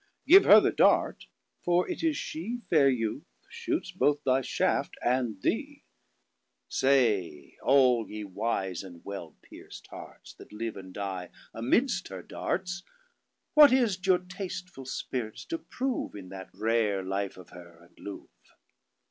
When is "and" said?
5.05-5.35, 8.81-9.05, 10.75-10.91, 17.83-17.95